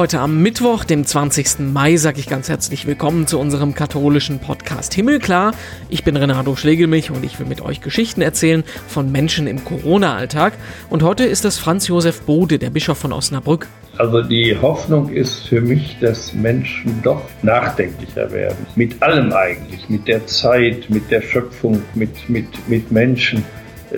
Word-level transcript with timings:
Heute 0.00 0.20
am 0.20 0.40
Mittwoch, 0.40 0.84
dem 0.84 1.04
20. 1.04 1.58
Mai, 1.74 1.98
sage 1.98 2.20
ich 2.20 2.26
ganz 2.26 2.48
herzlich 2.48 2.86
willkommen 2.86 3.26
zu 3.26 3.38
unserem 3.38 3.74
katholischen 3.74 4.38
Podcast 4.38 4.94
Himmelklar. 4.94 5.52
Ich 5.90 6.04
bin 6.04 6.16
Renato 6.16 6.56
Schlegelmich 6.56 7.10
und 7.10 7.22
ich 7.22 7.38
will 7.38 7.44
mit 7.44 7.60
euch 7.60 7.82
Geschichten 7.82 8.22
erzählen 8.22 8.64
von 8.88 9.12
Menschen 9.12 9.46
im 9.46 9.62
Corona-Alltag. 9.62 10.54
Und 10.88 11.02
heute 11.02 11.24
ist 11.24 11.44
das 11.44 11.58
Franz 11.58 11.86
Josef 11.86 12.22
Bode, 12.22 12.58
der 12.58 12.70
Bischof 12.70 12.96
von 12.96 13.12
Osnabrück. 13.12 13.68
Also 13.98 14.22
die 14.22 14.56
Hoffnung 14.56 15.10
ist 15.10 15.46
für 15.46 15.60
mich, 15.60 15.98
dass 16.00 16.32
Menschen 16.32 17.02
doch 17.02 17.20
nachdenklicher 17.42 18.32
werden. 18.32 18.66
Mit 18.76 19.02
allem 19.02 19.30
eigentlich, 19.34 19.86
mit 19.90 20.08
der 20.08 20.26
Zeit, 20.26 20.88
mit 20.88 21.10
der 21.10 21.20
Schöpfung, 21.20 21.82
mit, 21.94 22.30
mit, 22.30 22.46
mit 22.70 22.90
Menschen 22.90 23.44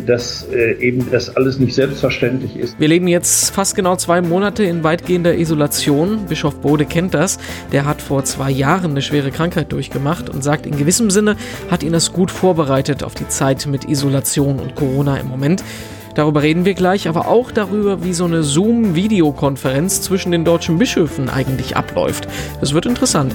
dass 0.07 0.47
äh, 0.53 0.75
eben 0.81 1.11
das 1.11 1.37
alles 1.37 1.59
nicht 1.59 1.75
selbstverständlich 1.75 2.57
ist. 2.57 2.79
Wir 2.79 2.89
leben 2.89 3.09
jetzt 3.09 3.51
fast 3.51 3.75
genau 3.75 3.97
zwei 3.97 4.23
Monate 4.23 4.65
in 4.65 4.83
weitgehender 4.85 5.37
Isolation. 5.37 6.27
Bischof 6.29 6.61
Bode 6.61 6.87
kennt 6.87 7.15
das. 7.15 7.39
Der 7.73 7.85
hat 7.85 8.03
vor 8.03 8.25
zwei 8.25 8.51
Jahren 8.51 8.93
eine 8.93 9.03
schwere 9.03 9.31
Krankheit 9.31 9.73
durchgemacht 9.73 10.31
und 10.31 10.43
sagt, 10.43 10.67
in 10.67 10.77
gewissem 10.77 11.11
Sinne 11.11 11.37
hat 11.71 11.83
ihn 11.83 11.93
das 11.93 12.13
gut 12.13 12.31
vorbereitet 12.31 13.03
auf 13.03 13.15
die 13.15 13.29
Zeit 13.29 13.67
mit 13.67 13.89
Isolation 13.89 14.59
und 14.59 14.75
Corona 14.75 15.17
im 15.19 15.29
Moment. 15.29 15.63
Darüber 16.15 16.43
reden 16.43 16.65
wir 16.65 16.75
gleich, 16.75 17.09
aber 17.09 17.27
auch 17.27 17.51
darüber, 17.51 18.05
wie 18.05 18.13
so 18.13 18.25
eine 18.25 18.43
Zoom-Videokonferenz 18.43 20.03
zwischen 20.03 20.31
den 20.31 20.45
deutschen 20.45 20.79
Bischöfen 20.79 21.31
eigentlich 21.31 21.77
abläuft. 21.77 22.29
Das 22.61 22.75
wird 22.75 22.85
interessant. 22.85 23.35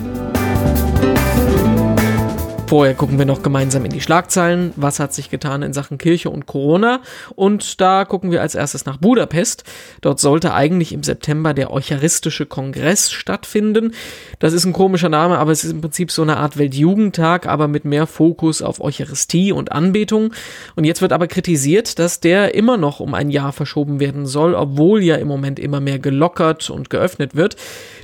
Vorher 2.70 2.95
gucken 2.95 3.17
wir 3.17 3.26
noch 3.26 3.44
gemeinsam 3.44 3.86
in 3.86 3.92
die 3.92 4.02
Schlagzeilen. 4.02 4.73
Was 4.75 5.00
hat 5.00 5.14
sich 5.14 5.30
getan 5.30 5.64
in 5.64 5.72
Sachen 5.72 5.97
Kirche 5.97 6.30
und 6.30 6.47
Corona? 6.47 7.00
Und 7.33 7.80
da 7.80 8.03
gucken 8.03 8.30
wir 8.30 8.42
als 8.42 8.55
erstes 8.55 8.86
nach 8.86 8.97
Budapest. 8.97 9.64
Dort 10.02 10.19
sollte 10.19 10.53
eigentlich 10.53 10.92
im 10.92 11.02
September 11.02 11.53
der 11.53 11.72
Eucharistische 11.72 12.45
Kongress 12.45 13.09
stattfinden. 13.09 13.94
Das 14.39 14.52
ist 14.52 14.66
ein 14.66 14.73
komischer 14.73 15.08
Name, 15.08 15.38
aber 15.38 15.53
es 15.53 15.64
ist 15.64 15.72
im 15.72 15.80
Prinzip 15.80 16.11
so 16.11 16.23
eine 16.23 16.36
Art 16.36 16.58
Weltjugendtag, 16.58 17.47
aber 17.47 17.69
mit 17.69 17.86
mehr 17.86 18.05
Fokus 18.05 18.61
auf 18.61 18.81
Eucharistie 18.81 19.53
und 19.53 19.72
Anbetung. 19.72 20.33
Und 20.75 20.83
jetzt 20.83 21.02
wird 21.02 21.14
aber 21.14 21.27
kritisiert, 21.27 21.99
dass 21.99 22.20
der 22.20 22.53
immer 22.53 22.75
noch 22.75 22.99
um 22.99 23.14
ein 23.14 23.30
Jahr 23.30 23.53
verschoben 23.53 24.02
werden 24.02 24.25
soll, 24.25 24.53
obwohl 24.53 25.02
ja 25.02 25.16
im 25.16 25.30
Moment 25.30 25.58
immer 25.58 25.80
mehr 25.80 25.99
gelockert 25.99 26.70
und 26.70 26.89
geöffnet 26.89 27.33
wird. 27.33 27.55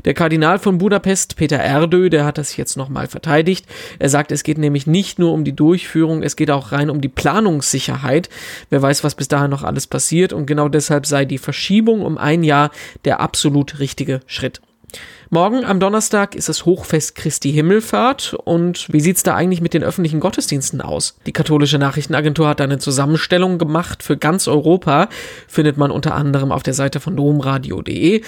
Der 0.06 0.14
Kardinal 0.14 0.58
von 0.58 0.78
Budapest, 0.78 1.36
Peter 1.36 1.58
Erdö, 1.58 2.10
der 2.10 2.24
hat 2.24 2.38
das 2.38 2.56
jetzt 2.56 2.78
nochmal 2.78 3.08
verteidigt. 3.08 3.66
Er 4.00 4.08
sagt, 4.08 4.32
es 4.32 4.44
geht 4.44 4.53
geht 4.54 4.60
nämlich 4.60 4.86
nicht 4.86 5.18
nur 5.18 5.34
um 5.34 5.44
die 5.44 5.56
Durchführung, 5.56 6.22
es 6.22 6.36
geht 6.36 6.52
auch 6.52 6.72
rein 6.72 6.92
um 6.92 7.02
die 7.02 7.10
Planungssicherheit. 7.10 8.30
Wer 8.70 8.84
weiß, 8.84 9.04
was 9.04 9.16
bis 9.16 9.28
dahin 9.28 9.50
noch 9.50 9.64
alles 9.64 9.88
passiert 9.88 10.32
und 10.32 10.46
genau 10.46 10.70
deshalb 10.70 11.08
sei 11.08 11.26
die 11.26 11.40
Verschiebung 11.40 12.04
um 12.04 12.20
ein 12.20 12.44
Jahr 12.44 12.70
der 13.04 13.20
absolut 13.20 13.80
richtige 13.80 14.20
Schritt. 14.28 14.62
Morgen 15.32 15.66
am 15.66 15.80
Donnerstag 15.80 16.36
ist 16.36 16.50
das 16.50 16.66
Hochfest 16.66 17.16
Christi 17.16 17.52
Himmelfahrt 17.52 18.36
und 18.44 18.94
wie 18.94 19.00
sieht's 19.00 19.24
da 19.24 19.34
eigentlich 19.34 19.62
mit 19.62 19.74
den 19.74 19.84
öffentlichen 19.84 20.20
Gottesdiensten 20.20 20.80
aus? 20.80 21.18
Die 21.26 21.34
katholische 21.34 21.80
Nachrichtenagentur 21.80 22.48
hat 22.48 22.62
eine 22.62 22.78
Zusammenstellung 22.78 23.58
gemacht 23.58 24.04
für 24.04 24.18
ganz 24.18 24.48
Europa, 24.48 25.10
findet 25.48 25.78
man 25.78 25.90
unter 25.90 26.14
anderem 26.14 26.52
auf 26.52 26.62
der 26.62 26.76
Seite 26.76 27.00
von 27.00 27.16
domradio.de. 27.16 28.22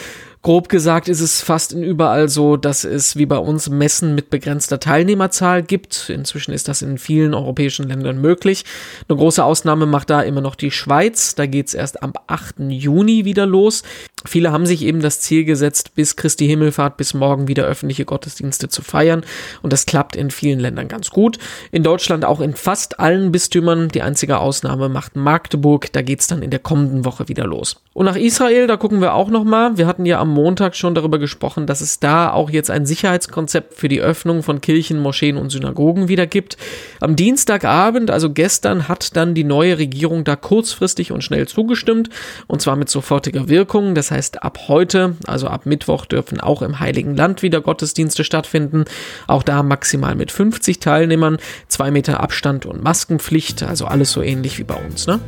Grob 0.45 0.69
gesagt 0.69 1.07
ist 1.07 1.21
es 1.21 1.41
fast 1.41 1.73
in 1.73 1.81
überall 1.81 2.29
so, 2.29 2.55
dass 2.55 2.83
es 2.83 3.15
wie 3.15 3.25
bei 3.25 3.39
uns 3.39 3.67
Messen 3.67 4.13
mit 4.13 4.29
begrenzter 4.29 4.79
Teilnehmerzahl 4.79 5.63
gibt. 5.63 6.11
Inzwischen 6.11 6.53
ist 6.53 6.67
das 6.67 6.83
in 6.83 6.99
vielen 6.99 7.33
europäischen 7.33 7.87
Ländern 7.87 8.21
möglich. 8.21 8.63
Eine 9.09 9.17
große 9.17 9.43
Ausnahme 9.43 9.87
macht 9.87 10.11
da 10.11 10.21
immer 10.21 10.41
noch 10.41 10.53
die 10.53 10.69
Schweiz. 10.69 11.33
Da 11.33 11.47
geht's 11.47 11.73
erst 11.73 12.03
am 12.03 12.13
8. 12.27 12.59
Juni 12.69 13.25
wieder 13.25 13.47
los. 13.47 13.81
Viele 14.23 14.51
haben 14.51 14.67
sich 14.67 14.83
eben 14.83 15.01
das 15.01 15.19
Ziel 15.19 15.45
gesetzt, 15.45 15.95
bis 15.95 16.15
Christi 16.15 16.45
Himmelfahrt 16.45 16.95
bis 16.95 17.15
morgen 17.15 17.47
wieder 17.47 17.63
öffentliche 17.63 18.05
Gottesdienste 18.05 18.69
zu 18.69 18.83
feiern. 18.83 19.23
Und 19.63 19.73
das 19.73 19.87
klappt 19.87 20.15
in 20.15 20.29
vielen 20.29 20.59
Ländern 20.59 20.87
ganz 20.87 21.09
gut. 21.09 21.39
In 21.71 21.81
Deutschland 21.81 22.23
auch 22.23 22.39
in 22.39 22.53
fast 22.53 22.99
allen 22.99 23.31
Bistümern. 23.31 23.87
Die 23.87 24.03
einzige 24.03 24.37
Ausnahme 24.37 24.89
macht 24.89 25.15
Magdeburg. 25.15 25.91
Da 25.91 26.03
geht's 26.03 26.27
dann 26.27 26.43
in 26.43 26.51
der 26.51 26.59
kommenden 26.59 27.03
Woche 27.03 27.29
wieder 27.29 27.47
los. 27.47 27.77
Und 27.93 28.05
nach 28.05 28.15
Israel, 28.15 28.67
da 28.67 28.77
gucken 28.77 29.01
wir 29.01 29.15
auch 29.15 29.29
nochmal. 29.29 29.79
Wir 29.79 29.87
hatten 29.87 30.05
ja 30.05 30.19
am 30.19 30.34
Montag 30.35 30.75
schon 30.75 30.93
darüber 30.93 31.17
gesprochen, 31.17 31.65
dass 31.65 31.81
es 31.81 31.99
da 31.99 32.31
auch 32.31 32.51
jetzt 32.51 32.69
ein 32.69 32.85
Sicherheitskonzept 32.85 33.73
für 33.73 33.87
die 33.87 34.01
Öffnung 34.01 34.43
von 34.43 34.61
Kirchen, 34.61 34.99
Moscheen 34.99 35.37
und 35.37 35.49
Synagogen 35.49 36.07
wieder 36.07 36.27
gibt. 36.27 36.57
Am 36.99 37.15
Dienstagabend, 37.15 38.11
also 38.11 38.31
gestern, 38.31 38.87
hat 38.87 39.15
dann 39.15 39.33
die 39.33 39.43
neue 39.43 39.79
Regierung 39.79 40.23
da 40.23 40.35
kurzfristig 40.35 41.11
und 41.11 41.23
schnell 41.23 41.47
zugestimmt 41.47 42.09
und 42.45 42.61
zwar 42.61 42.75
mit 42.75 42.89
sofortiger 42.89 43.49
Wirkung. 43.49 43.95
Das 43.95 44.11
heißt, 44.11 44.43
ab 44.43 44.59
heute, 44.67 45.15
also 45.25 45.47
ab 45.47 45.65
Mittwoch, 45.65 46.05
dürfen 46.05 46.39
auch 46.39 46.61
im 46.61 46.79
Heiligen 46.79 47.15
Land 47.15 47.41
wieder 47.41 47.61
Gottesdienste 47.61 48.23
stattfinden. 48.23 48.85
Auch 49.25 49.41
da 49.41 49.63
maximal 49.63 50.13
mit 50.15 50.31
50 50.31 50.79
Teilnehmern, 50.79 51.37
zwei 51.67 51.89
Meter 51.89 52.19
Abstand 52.19 52.65
und 52.65 52.83
Maskenpflicht, 52.83 53.63
also 53.63 53.85
alles 53.85 54.11
so 54.11 54.21
ähnlich 54.21 54.59
wie 54.59 54.63
bei 54.63 54.75
uns, 54.75 55.07
ne? 55.07 55.19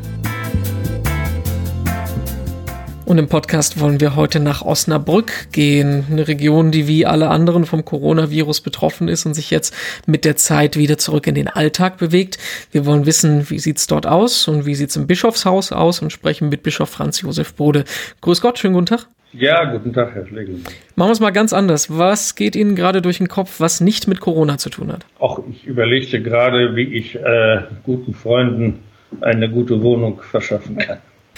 Und 3.08 3.20
im 3.20 3.30
Podcast 3.30 3.80
wollen 3.80 4.02
wir 4.02 4.18
heute 4.18 4.42
nach 4.42 4.62
Osnabrück 4.62 5.54
gehen, 5.54 6.04
eine 6.12 6.28
Region, 6.28 6.72
die 6.72 6.90
wie 6.90 7.06
alle 7.06 7.30
anderen 7.30 7.66
vom 7.66 7.86
Coronavirus 7.86 8.60
betroffen 8.60 9.08
ist 9.08 9.26
und 9.26 9.34
sich 9.34 9.50
jetzt 9.50 9.74
mit 10.06 10.26
der 10.26 10.36
Zeit 10.36 10.76
wieder 10.76 10.98
zurück 10.98 11.26
in 11.26 11.34
den 11.34 11.48
Alltag 11.48 12.00
bewegt. 12.00 12.38
Wir 12.74 12.86
wollen 12.86 13.06
wissen, 13.06 13.50
wie 13.50 13.60
sieht's 13.60 13.88
dort 13.88 14.06
aus 14.08 14.50
und 14.50 14.66
wie 14.66 14.76
sieht's 14.76 14.98
im 14.98 15.08
Bischofshaus 15.08 15.72
aus 15.72 16.02
und 16.02 16.12
sprechen 16.12 16.50
mit 16.50 16.64
Bischof 16.64 16.90
Franz 16.90 17.22
Josef 17.22 17.54
Bode. 17.54 17.86
Grüß 18.20 18.42
Gott, 18.42 18.60
schönen 18.60 18.74
guten 18.74 18.88
Tag. 18.88 19.08
Ja, 19.32 19.64
guten 19.72 19.94
Tag, 19.94 20.14
Herr 20.14 20.28
Schlegel. 20.28 20.60
Machen 20.98 21.08
wir 21.08 21.14
es 21.14 21.22
mal 21.22 21.32
ganz 21.32 21.54
anders. 21.54 21.98
Was 21.98 22.36
geht 22.36 22.58
Ihnen 22.58 22.76
gerade 22.76 23.02
durch 23.02 23.20
den 23.20 23.30
Kopf, 23.30 23.62
was 23.62 23.80
nicht 23.80 24.10
mit 24.10 24.20
Corona 24.20 24.58
zu 24.58 24.70
tun 24.70 24.92
hat? 24.92 25.06
Auch 25.18 25.40
ich 25.50 25.66
überlegte 25.66 26.22
gerade, 26.22 26.76
wie 26.76 26.94
ich 26.94 27.16
äh, 27.16 27.62
guten 27.86 28.14
Freunden 28.14 28.80
eine 29.22 29.50
gute 29.50 29.82
Wohnung 29.82 30.22
verschaffen 30.22 30.78
kann. 30.78 30.98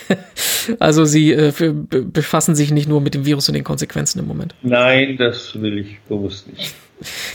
Also 0.79 1.03
Sie 1.03 1.31
äh, 1.31 1.51
befassen 2.13 2.53
sich 2.53 2.71
nicht 2.71 2.87
nur 2.87 3.01
mit 3.01 3.15
dem 3.15 3.25
Virus 3.25 3.47
und 3.49 3.55
den 3.55 3.63
Konsequenzen 3.63 4.19
im 4.19 4.27
Moment. 4.27 4.53
Nein, 4.61 5.17
das 5.17 5.59
will 5.59 5.79
ich 5.79 5.99
bewusst 6.07 6.47
nicht. 6.47 6.75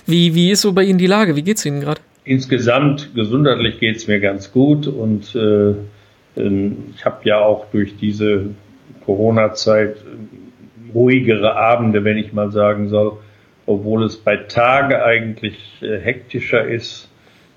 Wie, 0.06 0.34
wie 0.34 0.50
ist 0.50 0.60
so 0.60 0.72
bei 0.72 0.84
Ihnen 0.84 0.98
die 0.98 1.06
Lage? 1.06 1.34
Wie 1.34 1.42
geht 1.42 1.56
es 1.56 1.66
Ihnen 1.66 1.80
gerade? 1.80 2.00
Insgesamt 2.24 3.14
gesundheitlich 3.14 3.80
geht 3.80 3.96
es 3.96 4.06
mir 4.06 4.20
ganz 4.20 4.52
gut 4.52 4.86
und 4.86 5.34
äh, 5.34 5.74
ähm, 6.36 6.76
ich 6.94 7.04
habe 7.04 7.18
ja 7.24 7.40
auch 7.40 7.66
durch 7.70 7.96
diese 7.96 8.50
Corona-Zeit 9.04 9.96
ruhigere 10.94 11.56
Abende, 11.56 12.04
wenn 12.04 12.16
ich 12.16 12.32
mal 12.32 12.50
sagen 12.52 12.88
soll, 12.88 13.18
obwohl 13.66 14.04
es 14.04 14.16
bei 14.16 14.36
Tage 14.36 15.04
eigentlich 15.04 15.56
äh, 15.82 15.98
hektischer 15.98 16.66
ist 16.66 17.08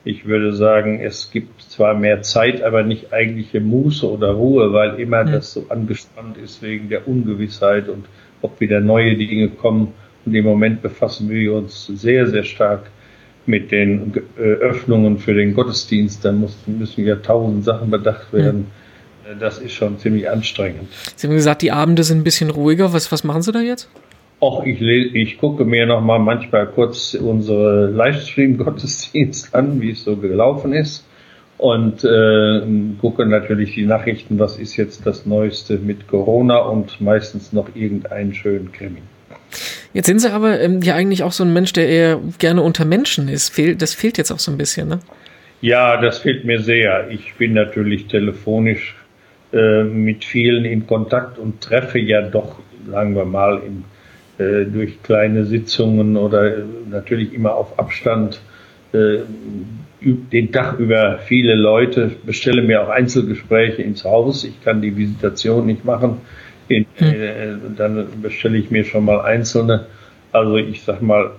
ich 0.07 0.25
würde 0.25 0.53
sagen, 0.53 1.01
es 1.01 1.31
gibt 1.31 1.61
zwar 1.61 1.93
mehr 1.93 2.21
Zeit, 2.21 2.63
aber 2.63 2.83
nicht 2.83 3.11
eigentliche 3.11 3.59
Muße 3.59 4.09
oder 4.09 4.31
Ruhe, 4.31 4.71
weil 4.71 4.99
immer 4.99 5.25
mhm. 5.25 5.33
das 5.33 5.53
so 5.53 5.65
angespannt 5.69 6.37
ist 6.37 6.61
wegen 6.61 6.89
der 6.89 7.07
Ungewissheit 7.07 7.89
und 7.89 8.05
ob 8.41 8.59
wieder 8.59 8.79
neue 8.79 9.17
Dinge 9.17 9.49
kommen. 9.49 9.93
Und 10.25 10.33
im 10.33 10.45
Moment 10.45 10.81
befassen 10.81 11.29
wir 11.29 11.53
uns 11.53 11.87
sehr, 11.87 12.27
sehr 12.27 12.43
stark 12.43 12.89
mit 13.45 13.71
den 13.71 14.13
äh, 14.37 14.41
Öffnungen 14.41 15.17
für 15.17 15.33
den 15.33 15.53
Gottesdienst. 15.53 16.23
Da 16.23 16.31
müssen, 16.31 16.79
müssen 16.79 17.05
ja 17.05 17.15
tausend 17.17 17.65
Sachen 17.65 17.89
bedacht 17.91 18.31
werden. 18.31 18.67
Mhm. 19.29 19.39
Das 19.39 19.59
ist 19.59 19.73
schon 19.73 19.99
ziemlich 19.99 20.29
anstrengend. 20.29 20.87
Sie 21.17 21.27
haben 21.27 21.35
gesagt, 21.35 21.61
die 21.61 21.73
Abende 21.73 22.03
sind 22.03 22.19
ein 22.19 22.23
bisschen 22.23 22.49
ruhiger. 22.49 22.93
Was, 22.93 23.11
was 23.11 23.25
machen 23.25 23.41
Sie 23.41 23.51
da 23.51 23.59
jetzt? 23.59 23.89
Och, 24.39 24.65
ich, 24.65 24.81
ich 24.81 25.37
gucke 25.39 25.65
mir 25.65 25.87
noch 25.87 26.01
mal 26.01 26.19
manchmal 26.19 26.67
kurz 26.67 27.15
unsere 27.15 27.87
Livestream-Gottesdienst 27.87 29.55
an, 29.55 29.81
wie 29.81 29.91
es 29.91 30.03
so 30.03 30.15
gelaufen 30.15 30.73
ist. 30.73 31.05
Und 31.57 32.03
äh, 32.03 32.61
gucke 33.01 33.25
natürlich 33.25 33.73
die 33.73 33.87
Nachrichten, 33.87 34.37
was 34.37 34.59
ist 34.59 34.77
jetzt 34.77 35.07
das 35.07 35.25
Neueste 35.25 35.79
mit 35.79 36.07
Corona 36.07 36.57
und 36.59 37.01
meistens 37.01 37.51
noch 37.51 37.69
irgendeinen 37.75 38.35
schönen 38.35 38.71
Krimi. 38.71 39.01
Jetzt 39.91 40.05
sind 40.05 40.19
Sie 40.19 40.31
aber 40.31 40.59
ähm, 40.59 40.83
ja 40.83 40.93
eigentlich 40.93 41.23
auch 41.23 41.31
so 41.31 41.43
ein 41.43 41.53
Mensch, 41.53 41.73
der 41.73 41.89
eher 41.89 42.19
gerne 42.37 42.61
unter 42.61 42.85
Menschen 42.85 43.29
ist. 43.29 43.49
Fehl, 43.49 43.75
das 43.75 43.95
fehlt 43.95 44.19
jetzt 44.19 44.31
auch 44.31 44.37
so 44.37 44.51
ein 44.51 44.57
bisschen, 44.59 44.87
ne? 44.87 44.99
Ja, 45.61 45.99
das 45.99 46.19
fehlt 46.19 46.45
mir 46.45 46.61
sehr. 46.61 47.09
Ich 47.09 47.33
bin 47.33 47.53
natürlich 47.53 48.05
telefonisch 48.05 48.95
äh, 49.51 49.83
mit 49.83 50.23
vielen 50.23 50.65
in 50.65 50.85
Kontakt 50.85 51.39
und 51.39 51.61
treffe 51.61 51.97
ja 51.97 52.21
doch, 52.21 52.59
sagen 52.87 53.15
wir 53.15 53.25
mal, 53.25 53.63
in 53.65 53.83
äh, 54.37 54.65
durch 54.65 55.01
kleine 55.01 55.45
Sitzungen 55.45 56.15
oder 56.15 56.57
natürlich 56.89 57.33
immer 57.33 57.55
auf 57.55 57.79
Abstand 57.79 58.39
äh, 58.93 59.19
den 59.99 60.51
Tag 60.51 60.77
über 60.77 61.17
viele 61.17 61.55
Leute, 61.55 62.11
bestelle 62.23 62.61
mir 62.61 62.83
auch 62.83 62.89
Einzelgespräche 62.89 63.81
ins 63.81 64.03
Haus. 64.03 64.43
Ich 64.43 64.63
kann 64.63 64.81
die 64.81 64.95
Visitation 64.95 65.65
nicht 65.65 65.85
machen. 65.85 66.19
In, 66.67 66.85
hm. 66.97 67.07
äh, 67.07 67.55
dann 67.75 68.07
bestelle 68.21 68.59
ich 68.59 68.69
mir 68.69 68.83
schon 68.83 69.05
mal 69.05 69.21
einzelne. 69.21 69.87
Also 70.31 70.57
ich 70.57 70.83
sag 70.83 71.01
mal, 71.01 71.31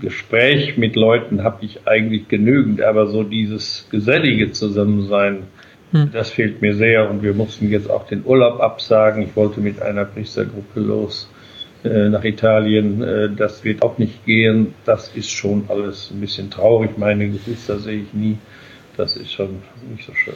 Gespräch 0.00 0.76
mit 0.76 0.96
Leuten 0.96 1.44
habe 1.44 1.64
ich 1.64 1.86
eigentlich 1.86 2.26
genügend, 2.26 2.82
aber 2.82 3.06
so 3.06 3.22
dieses 3.22 3.86
gesellige 3.90 4.50
Zusammensein, 4.50 5.44
hm. 5.92 6.10
das 6.12 6.30
fehlt 6.30 6.60
mir 6.60 6.74
sehr 6.74 7.08
und 7.08 7.22
wir 7.22 7.34
mussten 7.34 7.70
jetzt 7.70 7.88
auch 7.88 8.08
den 8.08 8.24
Urlaub 8.24 8.60
absagen. 8.60 9.22
Ich 9.22 9.36
wollte 9.36 9.60
mit 9.60 9.80
einer 9.80 10.06
Priestergruppe 10.06 10.80
los 10.80 11.30
äh, 11.32 11.35
nach 12.08 12.24
Italien. 12.24 13.02
Äh, 13.02 13.30
das 13.36 13.64
wird 13.64 13.82
auch 13.82 13.98
nicht 13.98 14.24
gehen. 14.24 14.74
Das 14.84 15.08
ist 15.14 15.30
schon 15.30 15.64
alles 15.68 16.10
ein 16.10 16.20
bisschen 16.20 16.50
traurig. 16.50 16.98
Meine 16.98 17.28
Geschwister 17.28 17.78
sehe 17.78 18.02
ich 18.02 18.12
nie. 18.12 18.38
Das 18.96 19.16
ist 19.16 19.32
schon 19.32 19.62
nicht 19.90 20.06
so 20.06 20.14
schön. 20.14 20.34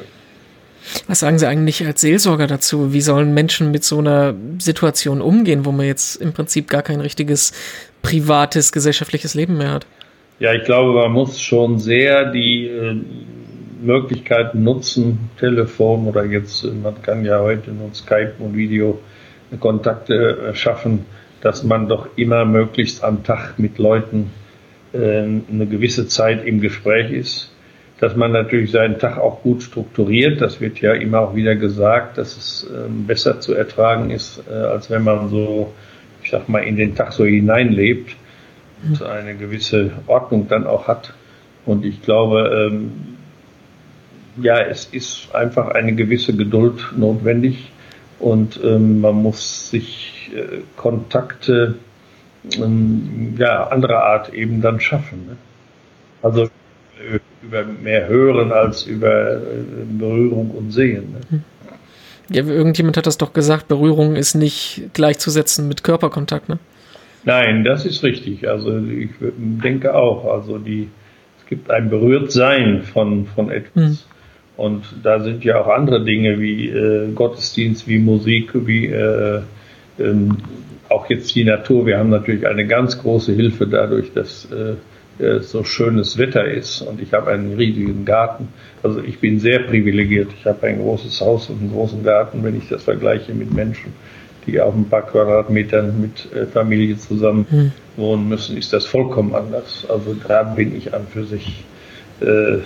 Was 1.07 1.21
sagen 1.21 1.39
Sie 1.39 1.47
eigentlich 1.47 1.85
als 1.85 2.01
Seelsorger 2.01 2.47
dazu? 2.47 2.93
Wie 2.93 3.01
sollen 3.01 3.35
Menschen 3.35 3.71
mit 3.71 3.85
so 3.85 3.99
einer 3.99 4.35
Situation 4.59 5.21
umgehen, 5.21 5.65
wo 5.65 5.73
man 5.73 5.87
jetzt 5.87 6.17
im 6.17 6.33
Prinzip 6.33 6.69
gar 6.69 6.83
kein 6.83 7.01
richtiges 7.01 7.53
privates, 8.03 8.73
gesellschaftliches 8.73 9.35
Leben 9.35 9.59
mehr 9.59 9.73
hat? 9.73 9.87
Ja, 10.39 10.55
ich 10.55 10.65
glaube, 10.65 10.95
man 10.95 11.13
muss 11.13 11.41
schon 11.41 11.79
sehr 11.79 12.33
die 12.33 12.67
äh, 12.67 12.97
Möglichkeiten 13.83 14.63
nutzen, 14.63 15.31
Telefon 15.39 16.07
oder 16.07 16.25
jetzt, 16.25 16.65
man 16.65 17.01
kann 17.03 17.25
ja 17.25 17.41
heute 17.41 17.73
nur 17.73 17.95
Skype 17.95 18.33
und 18.39 18.57
Videokontakte 18.57 20.39
äh, 20.49 20.55
schaffen, 20.55 21.05
dass 21.41 21.65
man 21.65 21.89
doch 21.89 22.09
immer 22.17 22.45
möglichst 22.45 23.03
am 23.03 23.25
Tag 23.25 23.59
mit 23.59 23.79
Leuten 23.79 24.31
äh, 24.93 24.99
eine 24.99 25.67
gewisse 25.67 26.07
Zeit 26.09 26.45
im 26.45 26.61
Gespräch 26.61 27.11
ist. 27.11 27.53
Dass 27.99 28.17
man 28.17 28.33
natürlich 28.33 28.71
seinen 28.71 28.99
Tag 28.99 29.19
auch 29.19 29.43
gut 29.43 29.63
strukturiert, 29.63 30.41
das 30.41 30.61
wird 30.61 30.81
ja 30.81 30.95
immer 30.95 31.21
auch 31.21 31.35
wieder 31.35 31.55
gesagt, 31.55 32.17
dass 32.17 32.37
es 32.37 32.71
ähm, 32.75 33.07
besser 33.07 33.41
zu 33.41 33.53
ertragen 33.53 34.11
ist, 34.11 34.43
äh, 34.51 34.55
als 34.55 34.91
wenn 34.91 35.05
man 35.05 35.29
so, 35.29 35.73
ich 36.23 36.31
sag 36.31 36.49
mal, 36.49 36.61
in 36.61 36.77
den 36.77 36.95
Tag 36.95 37.13
so 37.13 37.27
hineinlebt 37.27 38.17
und 38.89 39.03
eine 39.03 39.35
gewisse 39.35 39.91
Ordnung 40.07 40.49
dann 40.49 40.67
auch 40.67 40.89
hat. 40.89 41.13
Und 41.67 41.85
ich 41.85 42.01
glaube, 42.01 42.71
ähm, 42.73 42.93
ja, 44.41 44.59
es 44.61 44.87
ist 44.87 45.35
einfach 45.35 45.69
eine 45.69 45.95
gewisse 45.95 46.35
Geduld 46.35 46.95
notwendig 46.97 47.71
und 48.19 48.61
ähm, 48.63 49.01
man 49.01 49.17
muss 49.17 49.71
sich 49.71 50.20
äh, 50.33 50.61
Kontakte 50.77 51.77
ähm, 52.57 53.35
ja, 53.39 53.69
anderer 53.69 54.05
Art 54.05 54.33
eben 54.33 54.61
dann 54.63 54.81
schaffen. 54.81 55.27
Ne? 55.27 55.37
Also 56.23 56.45
äh, 56.45 57.19
über 57.43 57.65
mehr 57.65 58.09
hören 58.09 58.53
als 58.53 58.85
über 58.85 59.33
äh, 59.33 59.39
Berührung 59.99 60.51
und 60.51 60.73
Sehen. 60.73 61.13
Ne? 61.13 61.21
Hm. 61.31 61.45
Ja, 62.33 62.45
irgendjemand 62.45 62.97
hat 62.97 63.07
das 63.07 63.19
doch 63.19 63.33
gesagt, 63.33 63.67
Berührung 63.67 64.15
ist 64.15 64.35
nicht 64.35 64.91
gleichzusetzen 64.95 65.67
mit 65.67 65.83
Körperkontakt, 65.83 66.49
ne? 66.49 66.59
Nein, 67.25 67.65
das 67.65 67.85
ist 67.85 68.03
richtig. 68.05 68.49
Also 68.49 68.79
ich 68.79 69.11
denke 69.21 69.95
auch, 69.95 70.33
also 70.33 70.59
die, 70.59 70.89
es 71.41 71.47
gibt 71.49 71.71
ein 71.71 71.91
Berührtsein 71.91 72.83
von, 72.83 73.27
von 73.27 73.51
etwas. 73.51 73.75
Hm. 73.75 73.99
Und 74.57 74.85
da 75.03 75.21
sind 75.21 75.43
ja 75.45 75.61
auch 75.61 75.69
andere 75.69 76.05
Dinge 76.05 76.39
wie 76.39 76.69
äh, 76.69 77.11
Gottesdienst, 77.13 77.89
wie 77.89 77.99
Musik, 77.99 78.51
wie 78.67 78.87
äh, 78.87 79.41
ähm, 80.01 80.39
auch 80.89 81.09
jetzt 81.09 81.35
die 81.35 81.45
Natur. 81.45 81.87
Wir 81.87 81.99
haben 81.99 82.11
natürlich 82.11 82.47
eine 82.47 82.67
ganz 82.67 82.99
große 82.99 83.33
Hilfe 83.33 83.67
dadurch, 83.67 84.13
dass 84.13 84.49
äh, 84.51 84.75
äh, 85.21 85.41
so 85.41 85.65
schönes 85.65 86.19
Wetter 86.19 86.45
ist 86.45 86.81
und 86.81 87.01
ich 87.01 87.13
habe 87.13 87.31
einen 87.31 87.55
riesigen 87.57 88.05
Garten. 88.05 88.49
Also 88.83 89.03
ich 89.03 89.19
bin 89.19 89.39
sehr 89.39 89.61
privilegiert. 89.61 90.31
Ich 90.39 90.47
habe 90.47 90.67
ein 90.67 90.79
großes 90.79 91.21
Haus 91.21 91.51
und 91.51 91.61
einen 91.61 91.73
großen 91.73 92.03
Garten, 92.03 92.43
wenn 92.43 92.57
ich 92.57 92.69
das 92.69 92.85
vergleiche 92.85 93.35
mit 93.35 93.53
Menschen, 93.53 93.93
die 94.47 94.61
auf 94.61 94.75
ein 94.75 94.89
paar 94.89 95.03
Quadratmetern 95.03 96.01
mit 96.01 96.33
äh, 96.33 96.47
Familie 96.47 96.97
zusammen 96.97 97.47
hm. 97.51 97.73
wohnen 97.97 98.29
müssen, 98.29 98.57
ist 98.57 98.73
das 98.73 98.87
vollkommen 98.87 99.35
anders. 99.35 99.87
Also 99.89 100.17
da 100.27 100.43
bin 100.43 100.75
ich 100.75 100.95
an 100.95 101.07
für 101.07 101.25
sich 101.25 101.65
äh, 102.21 102.59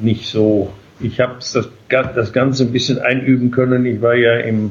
nicht 0.00 0.28
so. 0.28 0.72
Ich 1.00 1.18
habe 1.20 1.34
das, 1.34 1.68
das 1.88 2.32
Ganze 2.32 2.64
ein 2.64 2.72
bisschen 2.72 3.00
einüben 3.00 3.50
können. 3.50 3.84
Ich 3.86 4.00
war 4.00 4.14
ja 4.14 4.38
im, 4.38 4.70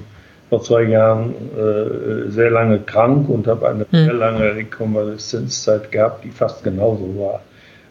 vor 0.53 0.61
zwei 0.61 0.83
Jahren 0.83 1.33
äh, 1.57 2.29
sehr 2.29 2.51
lange 2.51 2.77
krank 2.77 3.27
und 3.27 3.47
habe 3.47 3.67
eine 3.67 3.87
hm. 3.89 4.05
sehr 4.05 4.13
lange 4.13 4.55
Rekonvaleszenzzeit 4.55 5.91
gehabt, 5.91 6.23
die 6.23 6.29
fast 6.29 6.63
genauso 6.63 7.15
war. 7.17 7.41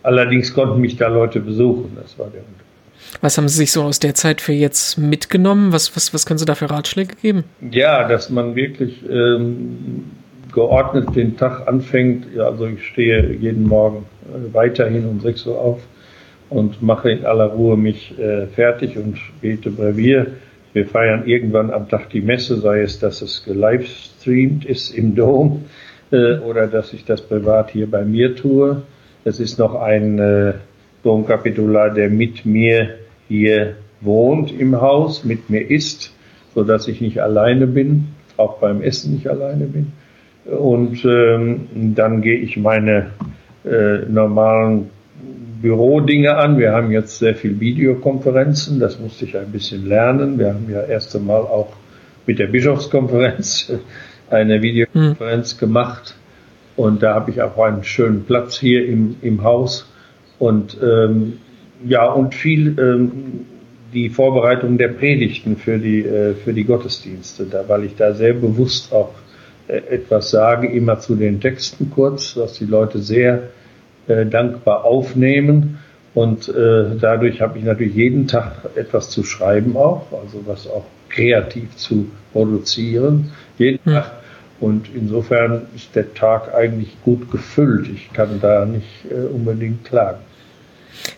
Allerdings 0.05 0.55
konnten 0.55 0.81
mich 0.81 0.97
da 0.97 1.09
Leute 1.09 1.41
besuchen, 1.41 1.97
das 2.01 2.17
war 2.21 2.29
der 2.29 2.43
Unterschied. 2.43 3.21
Was 3.21 3.37
haben 3.37 3.49
Sie 3.49 3.57
sich 3.57 3.73
so 3.73 3.83
aus 3.83 3.99
der 3.99 4.15
Zeit 4.15 4.41
für 4.41 4.53
jetzt 4.53 4.97
mitgenommen? 4.97 5.73
Was, 5.73 5.97
was, 5.97 6.15
was 6.15 6.25
können 6.25 6.39
Sie 6.39 6.45
da 6.45 6.55
für 6.55 6.71
Ratschläge 6.71 7.17
geben? 7.21 7.43
Ja, 7.73 8.07
dass 8.07 8.31
man 8.31 8.55
wirklich 8.55 9.03
ähm, 9.11 10.13
geordnet 10.53 11.17
den 11.17 11.37
Tag 11.37 11.67
anfängt. 11.67 12.27
Ja, 12.33 12.45
also 12.45 12.67
ich 12.69 12.87
stehe 12.87 13.33
jeden 13.33 13.67
Morgen 13.67 14.07
äh, 14.27 14.55
weiterhin 14.55 15.09
um 15.09 15.21
6 15.21 15.47
Uhr 15.47 15.59
auf 15.59 15.81
und 16.49 16.81
mache 16.81 17.11
in 17.11 17.27
aller 17.27 17.47
Ruhe 17.47 17.77
mich 17.77 18.17
äh, 18.21 18.47
fertig 18.47 18.97
und 18.97 19.19
bete 19.41 19.71
Brevier. 19.71 20.29
Wir 20.73 20.87
feiern 20.87 21.27
irgendwann 21.27 21.71
am 21.71 21.89
Tag 21.89 22.09
die 22.11 22.23
Messe, 22.23 22.57
sei 22.59 22.81
es, 22.81 22.99
dass 22.99 23.21
es 23.21 23.45
gelivestreamt 23.45 24.65
ist 24.65 24.91
im 24.91 25.15
Dom 25.15 25.65
äh, 26.11 26.39
oder 26.39 26.67
dass 26.67 26.93
ich 26.93 27.05
das 27.05 27.21
privat 27.21 27.71
hier 27.71 27.91
bei 27.91 28.05
mir 28.05 28.35
tue. 28.35 28.83
Es 29.25 29.39
ist 29.39 29.59
noch 29.59 29.75
ein 29.75 30.19
äh, 30.19 30.55
Domkapitular, 31.03 31.91
der 31.91 32.09
mit 32.09 32.47
mir 32.47 32.95
hier 33.29 33.77
wohnt 34.01 34.51
im 34.59 34.81
Haus, 34.81 35.25
mit 35.25 35.51
mir 35.51 35.71
isst, 35.71 36.15
so 36.55 36.65
dass 36.65 36.89
ich 36.89 37.01
nicht 37.01 37.21
alleine 37.21 37.67
bin, 37.67 38.09
auch 38.37 38.59
beim 38.59 38.83
Essen 38.83 39.15
nicht 39.15 39.29
alleine 39.29 39.67
bin. 39.67 39.93
Und 40.45 41.05
ähm, 41.05 41.95
dann 41.95 42.21
gehe 42.23 42.39
ich 42.39 42.57
meine 42.57 43.11
äh, 43.65 43.99
normalen 44.09 44.91
Bürodinge 45.63 46.37
an. 46.37 46.59
Wir 46.59 46.73
haben 46.73 46.91
jetzt 46.91 47.19
sehr 47.19 47.37
viel 47.37 47.61
Videokonferenzen, 47.61 48.81
das 48.81 48.99
musste 48.99 49.25
ich 49.25 49.37
ein 49.37 49.53
bisschen 49.53 49.87
lernen. 49.87 50.39
Wir 50.39 50.49
haben 50.49 50.69
ja 50.69 50.83
erst 50.83 51.15
einmal 51.15 51.43
auch 51.43 51.73
mit 52.27 52.39
der 52.39 52.49
Bischofskonferenz 52.49 53.73
eine 54.31 54.61
Videokonferenz 54.61 55.53
hm. 55.53 55.59
gemacht 55.59 56.17
und 56.77 57.03
da 57.03 57.15
habe 57.15 57.31
ich 57.31 57.41
auch 57.41 57.57
einen 57.59 57.85
schönen 57.85 58.25
Platz 58.25 58.59
hier 58.59 58.87
im, 58.87 59.17
im 59.23 59.43
Haus 59.45 59.91
und 60.39 60.77
ähm, 60.83 61.35
ja, 61.87 62.07
und 62.07 62.35
viel 62.35 62.79
ähm, 62.79 63.47
die 63.93 64.09
Vorbereitung 64.09 64.79
der 64.79 64.89
Predigten 64.89 65.57
für 65.57 65.79
die, 65.79 66.01
äh, 66.01 66.35
für 66.35 66.53
die 66.53 66.65
Gottesdienste, 66.65 67.45
da, 67.45 67.65
weil 67.69 67.85
ich 67.85 67.95
da 67.97 68.15
sehr 68.15 68.33
bewusst 68.33 68.93
auch 68.93 69.13
äh, 69.69 69.77
etwas 69.77 70.31
sage, 70.31 70.69
immer 70.69 70.99
zu 70.99 71.15
den 71.15 71.41
Texten 71.41 71.91
kurz, 71.91 72.37
was 72.37 72.55
die 72.55 72.65
Leute 72.65 72.99
sehr 72.99 73.51
äh, 74.09 74.27
dankbar 74.27 74.85
aufnehmen. 74.85 75.79
Und 76.15 76.49
äh, 76.49 76.97
dadurch 77.01 77.41
habe 77.41 77.59
ich 77.59 77.65
natürlich 77.65 77.95
jeden 77.95 78.27
Tag 78.27 78.71
etwas 78.75 79.09
zu 79.09 79.25
schreiben 79.25 79.77
auch, 79.77 80.07
also 80.13 80.43
was 80.47 80.69
auch 80.69 80.85
kreativ 81.09 81.75
zu 81.77 82.11
produzieren, 82.33 83.33
jeden 83.59 83.79
hm. 83.85 83.93
Tag. 83.95 84.13
Und 84.61 84.89
insofern 84.95 85.63
ist 85.75 85.97
der 85.97 86.15
Tag 86.15 86.55
eigentlich 86.55 86.97
gut 87.03 87.31
gefüllt. 87.31 87.89
Ich 87.89 88.13
kann 88.13 88.41
da 88.41 88.65
nicht 88.65 89.07
äh, 89.11 89.15
unbedingt 89.15 89.85
klagen. 89.85 90.19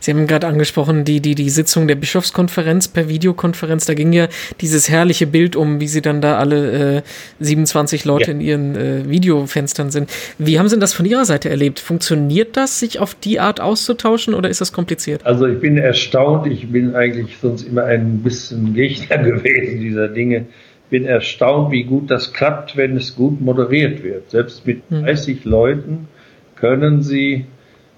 Sie 0.00 0.10
haben 0.10 0.26
gerade 0.26 0.46
angesprochen, 0.46 1.04
die, 1.04 1.20
die, 1.20 1.34
die 1.34 1.50
Sitzung 1.50 1.88
der 1.88 1.94
Bischofskonferenz 1.96 2.88
per 2.88 3.08
Videokonferenz, 3.08 3.86
da 3.86 3.94
ging 3.94 4.12
ja 4.12 4.28
dieses 4.60 4.88
herrliche 4.88 5.26
Bild 5.26 5.56
um, 5.56 5.80
wie 5.80 5.88
sie 5.88 6.02
dann 6.02 6.20
da 6.20 6.38
alle 6.38 6.98
äh, 6.98 7.02
27 7.40 8.04
Leute 8.04 8.26
ja. 8.26 8.32
in 8.32 8.40
ihren 8.40 8.76
äh, 8.76 9.08
Videofenstern 9.08 9.90
sind. 9.90 10.10
Wie 10.38 10.58
haben 10.58 10.68
Sie 10.68 10.78
das 10.78 10.94
von 10.94 11.06
Ihrer 11.06 11.24
Seite 11.24 11.50
erlebt? 11.50 11.80
Funktioniert 11.80 12.56
das, 12.56 12.80
sich 12.80 12.98
auf 12.98 13.14
die 13.14 13.40
Art 13.40 13.60
auszutauschen 13.60 14.34
oder 14.34 14.48
ist 14.48 14.60
das 14.60 14.72
kompliziert? 14.72 15.24
Also 15.24 15.46
ich 15.46 15.60
bin 15.60 15.78
erstaunt, 15.78 16.46
ich 16.46 16.68
bin 16.68 16.94
eigentlich 16.94 17.36
sonst 17.40 17.66
immer 17.66 17.84
ein 17.84 18.22
bisschen 18.22 18.74
Gegner 18.74 19.18
gewesen 19.22 19.80
dieser 19.80 20.08
Dinge. 20.08 20.46
Bin 20.90 21.06
erstaunt, 21.06 21.72
wie 21.72 21.84
gut 21.84 22.10
das 22.10 22.32
klappt, 22.32 22.76
wenn 22.76 22.96
es 22.96 23.16
gut 23.16 23.40
moderiert 23.40 24.02
wird. 24.02 24.30
Selbst 24.30 24.66
mit 24.66 24.82
30 24.90 25.42
hm. 25.42 25.50
Leuten 25.50 26.08
können 26.56 27.02
Sie 27.02 27.46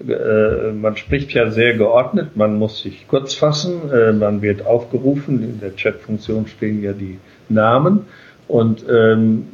äh, 0.00 0.72
man 0.72 0.96
spricht 0.96 1.32
ja 1.32 1.50
sehr 1.50 1.74
geordnet, 1.74 2.36
man 2.36 2.58
muss 2.58 2.82
sich 2.82 3.06
kurz 3.08 3.34
fassen, 3.34 3.90
äh, 3.90 4.12
man 4.12 4.42
wird 4.42 4.66
aufgerufen, 4.66 5.42
in 5.42 5.60
der 5.60 5.74
Chat-Funktion 5.74 6.46
stehen 6.46 6.82
ja 6.82 6.92
die 6.92 7.18
Namen. 7.48 8.06
Und 8.48 8.84
ähm, 8.88 9.46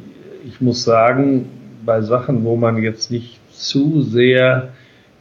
ich 0.45 0.59
muss 0.59 0.83
sagen, 0.83 1.49
bei 1.85 2.01
Sachen, 2.01 2.43
wo 2.43 2.55
man 2.55 2.81
jetzt 2.81 3.09
nicht 3.09 3.39
zu 3.51 4.01
sehr, 4.01 4.73